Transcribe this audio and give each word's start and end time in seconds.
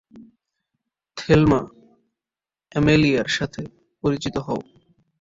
Thelma, 1.17 1.59
অ্যামেলিয়ার 2.71 3.29
সাথে 3.37 3.61
পরিচিত 4.03 4.35
হও। 4.37 4.59